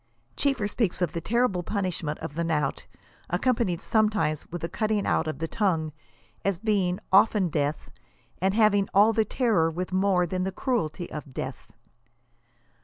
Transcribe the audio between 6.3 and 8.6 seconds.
as being "often death," and